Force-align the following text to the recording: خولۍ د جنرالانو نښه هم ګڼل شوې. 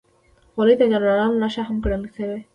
خولۍ 0.53 0.75
د 0.79 0.83
جنرالانو 0.91 1.39
نښه 1.43 1.61
هم 1.67 1.77
ګڼل 1.83 2.03
شوې. 2.15 2.39